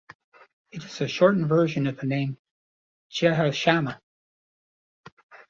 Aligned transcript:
It 0.71 0.83
is 0.83 0.99
a 0.99 1.07
shortened 1.07 1.47
version 1.47 1.85
of 1.85 1.97
the 1.97 2.07
name 2.07 2.39
Jehoshama. 3.11 3.99